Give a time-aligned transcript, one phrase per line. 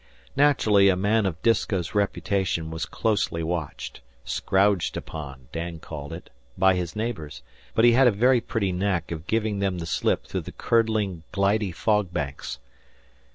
[0.35, 6.73] Naturally, a man of Disko's reputation was closely watched "scrowged upon," Dan called it by
[6.73, 7.43] his neighbours,
[7.75, 11.21] but he had a very pretty knack of giving them the slip through the curdling,
[11.31, 12.57] glidy fog banks.